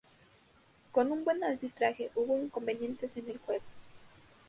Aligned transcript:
Con 0.91 1.11
un 1.11 1.23
buen 1.23 1.43
arbitraje, 1.43 2.09
hubo 2.15 2.35
inconvenientes 2.35 3.17
en 3.17 3.29
el 3.29 3.37
juego. 3.37 3.63